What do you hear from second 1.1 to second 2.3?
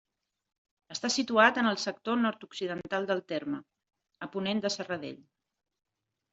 situat en el sector